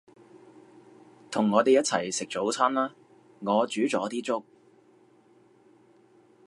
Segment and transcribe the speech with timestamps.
[1.29, 2.95] 同我哋一齊食早餐啦，
[3.41, 4.43] 我煮咗啲粥